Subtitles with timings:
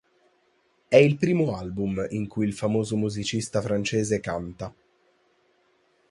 [0.87, 4.73] È il primo album in cui il famoso musicista francese canta.